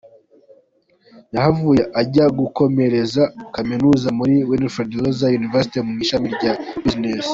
Yahavuye 1.33 1.83
ajya 2.01 2.25
gukomereza 2.39 3.23
Kaminuza 3.55 4.07
muri 4.19 4.35
Wilfred 4.49 4.89
Laurier 5.01 5.33
University 5.41 5.77
mu 5.87 5.93
ishami 6.05 6.27
rya 6.37 6.53
Business. 6.83 7.27